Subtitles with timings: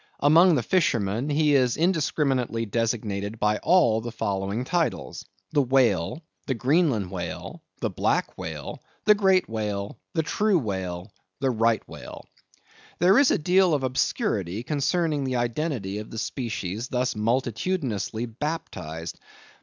[0.19, 6.55] Among the fishermen, he is indiscriminately designated by all the following titles: The Whale; the
[6.55, 12.25] Greenland Whale; the Black Whale; the Great Whale; the True Whale; the Right Whale.
[12.97, 19.19] There is a deal of obscurity concerning the identity of the species thus multitudinously baptised.